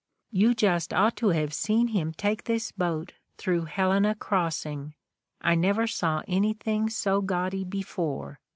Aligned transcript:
"You 0.31 0.55
just 0.55 0.95
ought 0.95 1.15
to 1.17 1.27
have 1.27 1.53
seen 1.53 1.89
him 1.89 2.11
take 2.11 2.45
this 2.45 2.71
boat 2.71 3.13
through 3.37 3.65
Helena 3.65 4.15
Cross 4.15 4.65
ing. 4.65 4.95
I 5.41 5.53
never 5.53 5.85
saw 5.85 6.23
anything 6.27 6.89
so 6.89 7.21
gaudy 7.21 7.63
before. 7.63 8.39